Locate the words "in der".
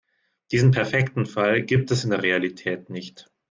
2.05-2.23